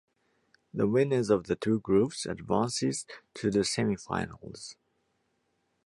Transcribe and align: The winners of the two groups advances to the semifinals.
The 0.73 0.87
winners 0.87 1.29
of 1.29 1.43
the 1.45 1.55
two 1.55 1.79
groups 1.79 2.25
advances 2.25 3.05
to 3.35 3.51
the 3.51 3.59
semifinals. 3.59 4.73